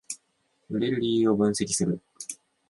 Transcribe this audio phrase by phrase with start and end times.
[0.71, 2.01] 売れる理由を分析する